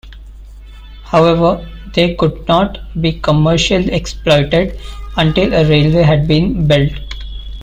However, 1.03 1.63
they 1.93 2.15
could 2.15 2.47
not 2.47 2.79
be 2.99 3.19
commercially 3.19 3.91
exploited 3.93 4.79
until 5.15 5.53
a 5.53 5.63
railway 5.69 6.01
had 6.01 6.27
been 6.27 6.65
built. 6.65 6.93